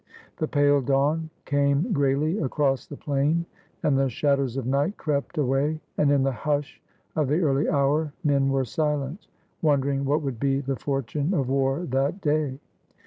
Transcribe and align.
The 0.37 0.47
pale 0.47 0.81
dawn 0.81 1.29
came 1.45 1.93
grayly 1.93 2.39
across 2.39 2.87
the 2.87 2.97
plain, 2.97 3.45
and 3.83 3.95
the 3.95 4.09
shadows 4.09 4.57
of 4.57 4.65
night 4.65 4.97
crept 4.97 5.37
away, 5.37 5.79
and 5.95 6.09
in 6.11 6.23
the 6.23 6.31
hush 6.31 6.81
of 7.15 7.27
the 7.27 7.41
early 7.41 7.69
hour 7.69 8.11
men 8.23 8.49
were 8.49 8.65
silent, 8.65 9.27
wondering 9.61 10.03
what 10.03 10.23
would 10.23 10.39
be 10.39 10.59
the 10.59 10.75
fortune 10.75 11.35
of 11.35 11.49
war 11.49 11.85
that 11.85 12.19
day. 12.19 12.57